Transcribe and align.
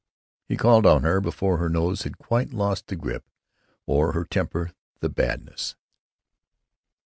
He 0.47 0.57
called 0.57 0.87
on 0.87 1.03
her 1.03 1.21
before 1.21 1.57
her 1.59 1.69
nose 1.69 2.01
had 2.01 2.17
quite 2.17 2.53
lost 2.55 2.87
the 2.87 2.95
grippe 2.95 3.29
or 3.85 4.13
her 4.13 4.23
temper 4.25 4.71
the 4.99 5.09
badness. 5.09 5.75